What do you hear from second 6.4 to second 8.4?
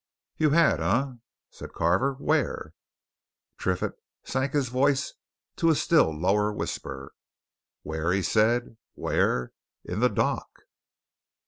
whisper. "Where?" he